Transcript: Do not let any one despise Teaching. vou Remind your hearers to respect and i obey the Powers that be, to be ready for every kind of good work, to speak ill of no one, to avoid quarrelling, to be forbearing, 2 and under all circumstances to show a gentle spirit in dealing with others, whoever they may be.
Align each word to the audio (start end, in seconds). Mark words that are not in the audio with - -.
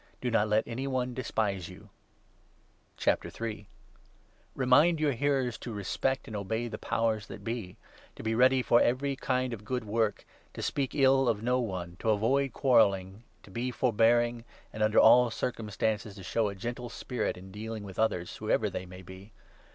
Do 0.19 0.31
not 0.31 0.47
let 0.47 0.67
any 0.67 0.87
one 0.87 1.13
despise 1.13 1.67
Teaching. 1.67 1.91
vou 3.21 3.65
Remind 4.55 4.99
your 4.99 5.11
hearers 5.11 5.59
to 5.59 5.71
respect 5.71 6.25
and 6.25 6.35
i 6.35 6.39
obey 6.39 6.67
the 6.67 6.79
Powers 6.79 7.27
that 7.27 7.43
be, 7.43 7.77
to 8.15 8.23
be 8.23 8.33
ready 8.33 8.63
for 8.63 8.81
every 8.81 9.15
kind 9.15 9.53
of 9.53 9.63
good 9.63 9.83
work, 9.83 10.25
to 10.55 10.63
speak 10.63 10.95
ill 10.95 11.29
of 11.29 11.43
no 11.43 11.59
one, 11.59 11.97
to 11.99 12.09
avoid 12.09 12.51
quarrelling, 12.51 13.25
to 13.43 13.51
be 13.51 13.69
forbearing, 13.69 14.39
2 14.39 14.43
and 14.73 14.81
under 14.81 14.97
all 14.97 15.29
circumstances 15.29 16.15
to 16.15 16.23
show 16.23 16.47
a 16.49 16.55
gentle 16.55 16.89
spirit 16.89 17.37
in 17.37 17.51
dealing 17.51 17.83
with 17.83 17.99
others, 17.99 18.37
whoever 18.37 18.71
they 18.71 18.87
may 18.87 19.03
be. 19.03 19.31